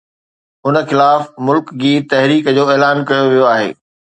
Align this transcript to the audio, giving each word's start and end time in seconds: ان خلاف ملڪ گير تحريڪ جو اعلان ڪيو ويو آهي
ان 0.67 0.75
خلاف 0.89 1.21
ملڪ 1.49 1.65
گير 1.81 1.99
تحريڪ 2.13 2.43
جو 2.57 2.63
اعلان 2.73 2.97
ڪيو 3.09 3.25
ويو 3.31 3.45
آهي 3.55 3.69